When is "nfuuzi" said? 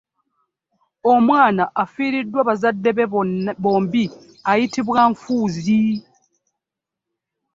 5.11-5.81